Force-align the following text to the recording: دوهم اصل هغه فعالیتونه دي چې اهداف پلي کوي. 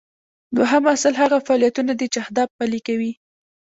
دوهم 0.55 0.83
اصل 0.95 1.13
هغه 1.21 1.37
فعالیتونه 1.45 1.91
دي 1.99 2.07
چې 2.13 2.17
اهداف 2.25 2.49
پلي 2.57 2.79
کوي. 2.87 3.11